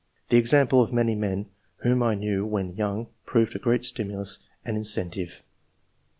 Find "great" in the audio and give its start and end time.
3.59-3.85